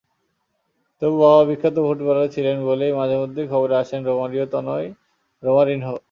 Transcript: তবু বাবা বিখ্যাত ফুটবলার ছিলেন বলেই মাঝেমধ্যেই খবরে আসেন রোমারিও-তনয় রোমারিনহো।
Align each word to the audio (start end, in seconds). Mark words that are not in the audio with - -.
তবু 1.01 1.15
বাবা 1.17 1.41
বিখ্যাত 1.49 1.75
ফুটবলার 1.87 2.27
ছিলেন 2.35 2.57
বলেই 2.65 2.91
মাঝেমধ্যেই 2.93 3.47
খবরে 3.47 3.75
আসেন 3.81 3.99
রোমারিও-তনয় 4.05 4.87
রোমারিনহো। 5.43 5.95